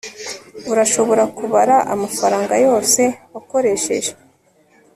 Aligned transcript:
urashobora 0.71 1.23
kubara 1.37 1.75
amafaranga 1.93 2.53
yose 2.65 3.01
wakoresheje 3.33 4.11